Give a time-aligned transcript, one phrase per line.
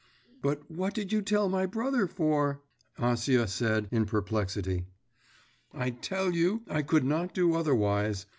[0.41, 2.63] 'But what did you tell my brother for?'
[2.97, 4.87] Acia said, in perplexity.
[5.75, 8.25] 'I tell you I could not do otherwise.